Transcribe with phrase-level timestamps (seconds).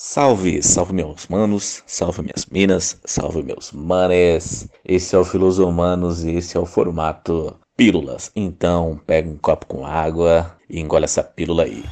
[0.00, 4.68] Salve, salve meus manos, salve minhas minas, salve meus manes.
[4.84, 8.30] Esse é o Filosomanos e esse é o formato pílulas.
[8.36, 11.82] Então, pega um copo com água e engole essa pílula aí.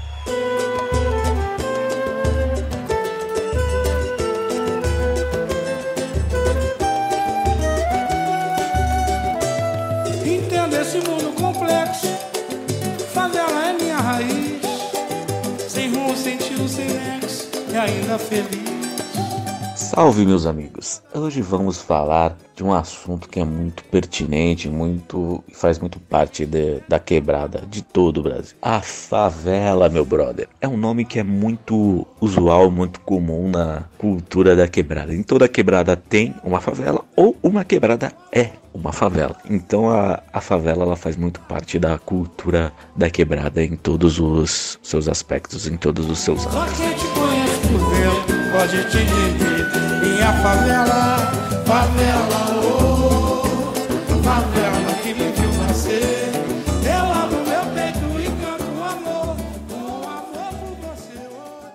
[18.18, 18.76] Feliz.
[19.76, 21.02] Salve meus amigos!
[21.14, 26.80] Hoje vamos falar de um assunto que é muito pertinente, muito faz muito parte de,
[26.88, 28.56] da quebrada de todo o Brasil.
[28.60, 34.56] A favela, meu brother, é um nome que é muito usual, muito comum na cultura
[34.56, 35.14] da quebrada.
[35.14, 39.36] Em toda quebrada tem uma favela ou uma quebrada é uma favela.
[39.48, 44.78] Então a, a favela ela faz muito parte da cultura da quebrada em todos os
[44.82, 47.25] seus aspectos, em todos os seus âmbitos.
[47.60, 49.66] Dentro pode te dizer.
[50.02, 51.16] Minha favela,
[51.64, 53.42] favela, oh,
[54.22, 56.30] favela que me viu nascer.
[56.86, 59.36] Ela no meu peito e canto amor,
[59.68, 61.28] com amor por você.
[61.30, 61.66] Oh.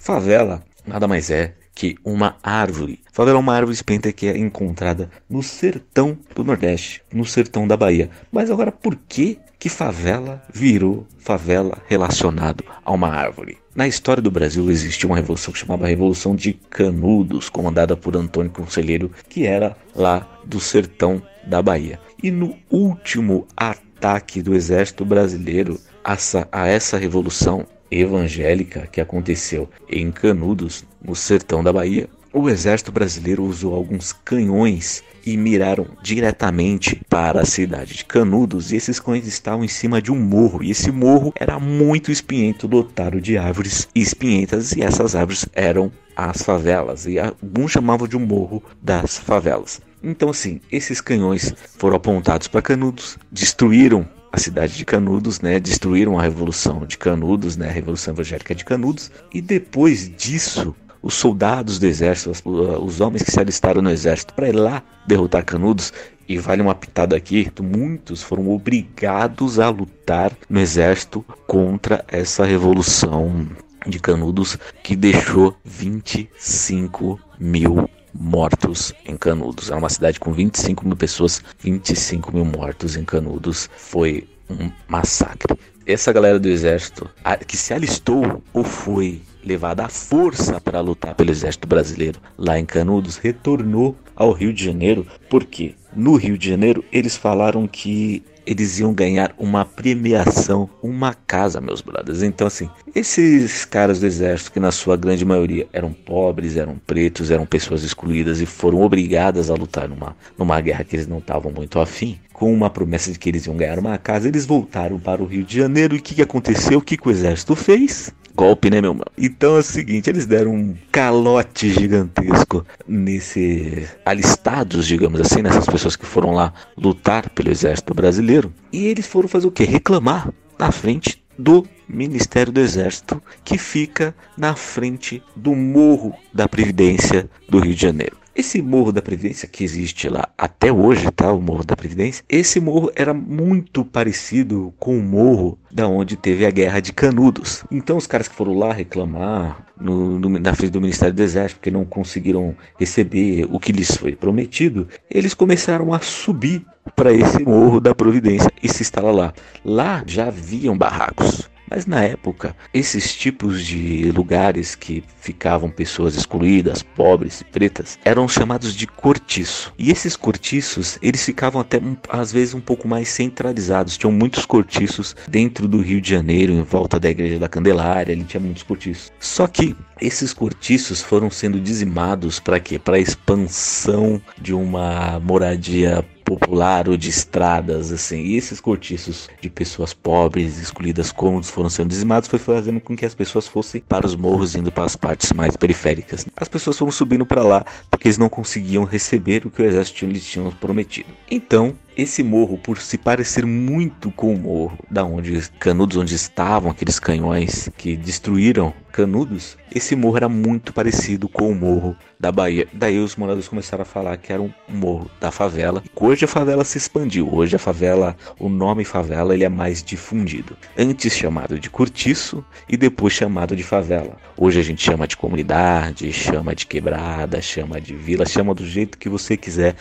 [0.00, 3.00] Favela nada mais é que uma árvore.
[3.12, 7.76] Favela é uma árvore espenta que é encontrada no sertão do Nordeste, no sertão da
[7.76, 8.08] Bahia.
[8.30, 13.58] Mas agora por que que favela virou favela relacionado a uma árvore?
[13.74, 18.52] Na história do Brasil existiu uma revolução que chamava Revolução de Canudos, comandada por Antônio
[18.52, 21.98] Conselheiro, que era lá do sertão da Bahia.
[22.22, 29.68] E no último ataque do exército brasileiro a essa, a essa revolução, evangélica que aconteceu
[29.88, 37.00] em Canudos, no sertão da Bahia, o exército brasileiro usou alguns canhões e miraram diretamente
[37.08, 38.72] para a cidade de Canudos.
[38.72, 42.66] E esses canhões estavam em cima de um morro, e esse morro era muito espinhento,
[42.66, 48.26] dotado de árvores espinhentas, e essas árvores eram as favelas, e alguns chamavam de um
[48.26, 49.80] morro das favelas.
[50.02, 55.60] Então, assim, esses canhões foram apontados para Canudos, destruíram a cidade de Canudos, né?
[55.60, 57.68] Destruíram a revolução de Canudos, né?
[57.68, 59.10] A revolução evangélica de Canudos.
[59.32, 64.32] E depois disso, os soldados do exército, os, os homens que se alistaram no exército
[64.34, 65.92] para ir lá derrotar Canudos,
[66.28, 73.48] e vale uma pitada aqui, muitos foram obrigados a lutar no exército contra essa revolução
[73.86, 79.70] de Canudos que deixou 25 mil mortos em Canudos.
[79.70, 83.68] É uma cidade com 25 mil pessoas, 25 mil mortos em Canudos.
[83.76, 85.58] Foi um massacre.
[85.84, 87.10] Essa galera do exército
[87.46, 92.64] que se alistou ou foi levada à força para lutar pelo exército brasileiro lá em
[92.64, 98.78] Canudos retornou ao Rio de Janeiro porque no Rio de Janeiro eles falaram que eles
[98.78, 102.22] iam ganhar uma premiação, uma casa, meus brothers.
[102.22, 107.30] Então, assim, esses caras do exército, que na sua grande maioria eram pobres, eram pretos,
[107.30, 111.52] eram pessoas excluídas e foram obrigadas a lutar numa, numa guerra que eles não estavam
[111.52, 115.22] muito afim, com uma promessa de que eles iam ganhar uma casa, eles voltaram para
[115.22, 115.94] o Rio de Janeiro.
[115.94, 116.78] E o que, que aconteceu?
[116.78, 118.12] O que, que o exército fez?
[118.34, 119.10] Golpe, né, meu mano?
[119.16, 125.96] Então é o seguinte, eles deram um calote gigantesco nesse alistados, digamos assim, nessas pessoas
[125.96, 128.52] que foram lá lutar pelo exército brasileiro.
[128.72, 129.64] E eles foram fazer o quê?
[129.64, 137.28] Reclamar na frente do Ministério do Exército, que fica na frente do Morro da Previdência
[137.48, 138.21] do Rio de Janeiro.
[138.34, 141.30] Esse Morro da Previdência que existe lá até hoje, tá?
[141.32, 142.24] O Morro da Previdência.
[142.28, 147.62] Esse morro era muito parecido com o morro da onde teve a Guerra de Canudos.
[147.70, 151.60] Então os caras que foram lá reclamar no, no- na frente do Ministério do Exército
[151.60, 156.64] porque não conseguiram receber o que lhes foi prometido, eles começaram a subir
[156.96, 159.34] para esse Morro da Providência e se instalar lá.
[159.64, 161.50] Lá já haviam barracos.
[161.74, 168.28] Mas na época, esses tipos de lugares que ficavam pessoas excluídas, pobres e pretas, eram
[168.28, 169.72] chamados de cortiço.
[169.78, 171.80] E esses cortiços, eles ficavam até
[172.10, 173.96] às vezes um pouco mais centralizados.
[173.96, 178.24] Tinham muitos cortiços dentro do Rio de Janeiro, em volta da Igreja da Candelária, ali
[178.24, 179.10] tinha muitos cortiços.
[179.18, 182.78] Só que esses cortiços foram sendo dizimados para quê?
[182.78, 188.20] Para expansão de uma moradia popular ou de estradas, assim.
[188.20, 193.04] E esses cortiços de pessoas pobres, excluídas, cômodos, foram sendo dizimados, foi fazendo com que
[193.04, 196.26] as pessoas fossem para os morros, indo para as partes mais periféricas.
[196.36, 200.06] As pessoas foram subindo para lá porque eles não conseguiam receber o que o exército
[200.06, 201.08] lhes tinha prometido.
[201.30, 206.70] Então, esse morro, por se parecer muito com o morro da onde Canudos, onde estavam
[206.70, 212.68] aqueles canhões que destruíram Canudos, esse morro era muito parecido com o morro da Bahia.
[212.74, 215.82] Daí os moradores começaram a falar que era um morro da favela.
[215.96, 217.26] Hoje a favela se expandiu.
[217.32, 220.56] Hoje a favela, o nome favela, ele é mais difundido.
[220.76, 224.18] Antes chamado de cortiço e depois chamado de favela.
[224.36, 228.98] Hoje a gente chama de comunidade, chama de quebrada, chama de vila, chama do jeito
[228.98, 229.74] que você quiser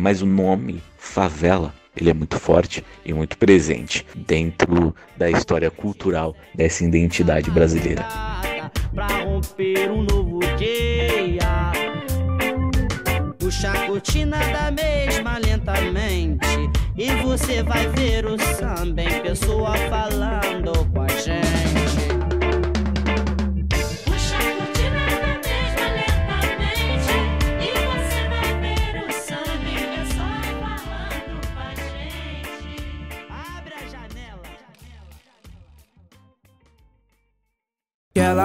[0.00, 6.36] mas o nome favela ele é muito forte e muito presente dentro da história cultural
[6.54, 8.04] dessa identidade brasileira.
[8.94, 11.72] Pra romper um novo dia,
[13.38, 16.46] puxa a cortina da mesma lentamente
[16.96, 21.95] e você vai ver o samba em pessoa falando com a gente.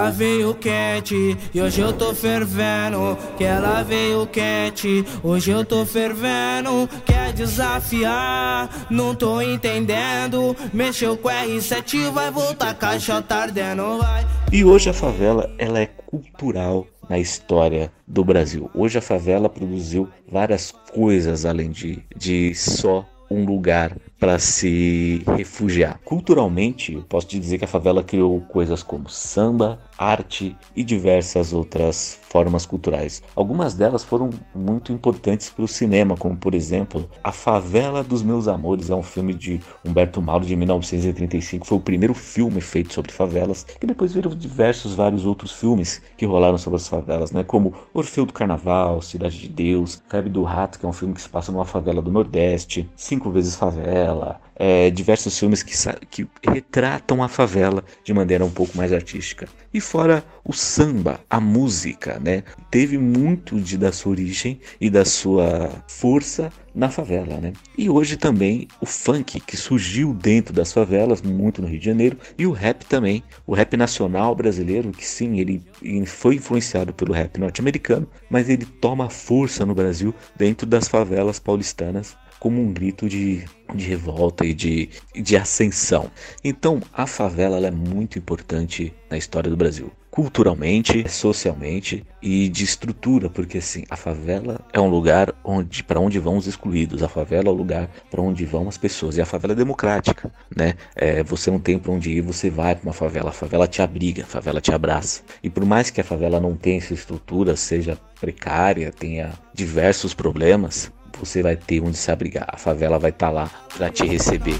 [0.01, 3.15] Ela veio quente e hoje eu tô fervendo.
[3.37, 6.89] Que ela veio quente, hoje eu tô fervendo.
[7.05, 8.87] Quer desafiar?
[8.89, 10.55] Não tô entendendo.
[10.73, 14.25] Mexeu com R7, vai voltar caixa tardendo, vai.
[14.51, 18.71] E hoje a favela, ela é cultural na história do Brasil.
[18.73, 25.99] Hoje a favela produziu várias coisas além de, de só um lugar para se refugiar.
[26.05, 31.51] Culturalmente, eu posso te dizer que a favela criou coisas como samba, arte e diversas
[31.51, 33.23] outras formas culturais.
[33.35, 38.47] Algumas delas foram muito importantes para o cinema, como por exemplo A Favela dos Meus
[38.47, 41.65] Amores, é um filme de Humberto Mauro de 1935.
[41.65, 46.27] Foi o primeiro filme feito sobre favelas, que depois viram diversos vários outros filmes que
[46.27, 47.43] rolaram sobre as favelas, né?
[47.43, 51.21] como Orfeu do Carnaval, Cidade de Deus, Febre do Rato, que é um filme que
[51.21, 55.73] se passa numa favela do Nordeste, Cinco Vezes Favela favela, é, diversos filmes que,
[56.05, 59.47] que retratam a favela de maneira um pouco mais artística.
[59.73, 62.43] E fora o samba, a música, né?
[62.69, 67.53] Teve muito de, da sua origem e da sua força na favela, né?
[67.77, 72.17] E hoje também o funk que surgiu dentro das favelas, muito no Rio de Janeiro,
[72.37, 75.63] e o rap também, o rap nacional brasileiro, que sim, ele
[76.05, 82.15] foi influenciado pelo rap norte-americano, mas ele toma força no Brasil dentro das favelas paulistanas
[82.41, 83.45] como um grito de,
[83.75, 86.09] de revolta e de, de ascensão.
[86.43, 89.91] Então, a favela é muito importante na história do Brasil.
[90.09, 96.17] Culturalmente, socialmente e de estrutura, porque assim, a favela é um lugar onde para onde
[96.17, 99.25] vão os excluídos, a favela é o lugar para onde vão as pessoas, e a
[99.25, 100.73] favela é democrática, né?
[100.95, 103.83] É, você não tem para onde ir, você vai para uma favela, a favela te
[103.83, 105.21] abriga, a favela te abraça.
[105.43, 110.91] E por mais que a favela não tenha essa estrutura, seja precária, tenha diversos problemas,
[111.19, 112.47] você vai ter onde se abrigar.
[112.47, 114.59] A favela vai estar tá lá para te receber.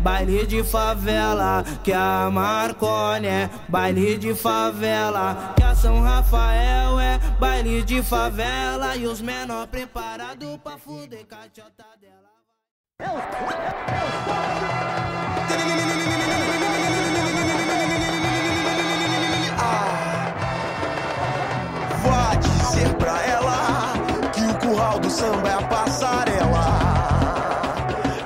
[0.00, 7.18] Baile de favela, que a Marconi é baile de favela, que a São Rafael é
[7.38, 12.34] baile de favela e os menor preparados pra fuder cachota dela.
[13.00, 13.14] Eu,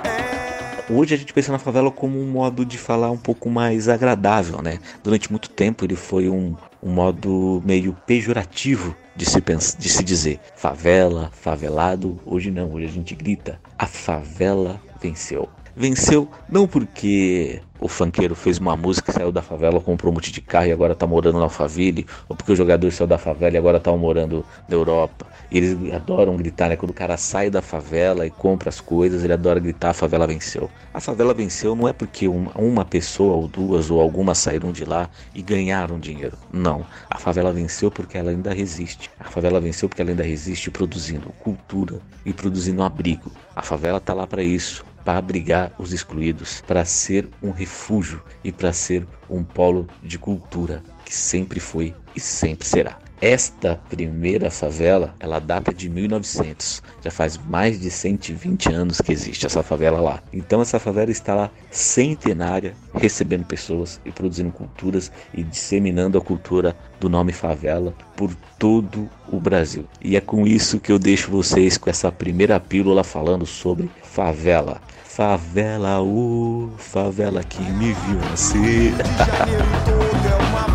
[0.05, 0.09] é.
[0.09, 0.93] É...
[0.93, 4.63] Hoje a gente pensa na favela como um modo de falar um pouco mais agradável,
[4.63, 4.79] né?
[5.03, 10.03] Durante muito tempo ele foi um, um modo meio pejorativo de se, pensar, de se
[10.03, 12.19] dizer favela, favelado.
[12.25, 15.49] Hoje não, hoje a gente grita a favela venceu.
[15.79, 20.41] Venceu não porque o funkeiro fez uma música, saiu da favela, comprou um monte de
[20.41, 23.59] carro e agora tá morando na Alphaville, ou porque o jogador saiu da favela e
[23.59, 25.25] agora tá morando na Europa.
[25.53, 26.75] Eles adoram gritar, né?
[26.75, 30.27] Quando o cara sai da favela e compra as coisas, ele adora gritar: a favela
[30.27, 30.69] venceu.
[30.93, 34.85] A favela venceu não é porque uma, uma pessoa ou duas ou algumas saíram de
[34.85, 36.37] lá e ganharam dinheiro.
[36.53, 36.85] Não.
[37.09, 39.09] A favela venceu porque ela ainda resiste.
[39.21, 43.31] A favela venceu porque ela ainda resiste produzindo cultura e produzindo abrigo.
[43.55, 48.53] A favela tá lá para isso para abrigar os excluídos, para ser um refúgio e
[48.53, 52.99] para ser um polo de cultura que sempre foi e sempre será.
[53.19, 56.83] Esta primeira favela, ela data de 1900.
[57.03, 60.23] Já faz mais de 120 anos que existe essa favela lá.
[60.31, 66.77] Então essa favela está lá centenária, recebendo pessoas e produzindo culturas e disseminando a cultura
[67.01, 69.87] do nome favela por todo o Brasil.
[70.03, 74.83] E é com isso que eu deixo vocês com essa primeira pílula falando sobre favela.
[75.19, 78.93] Favela U, favela que me viu nascer.